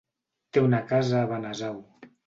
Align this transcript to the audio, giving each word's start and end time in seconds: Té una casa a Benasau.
Té 0.57 0.63
una 0.69 0.79
casa 0.93 1.21
a 1.21 1.31
Benasau. 1.35 1.81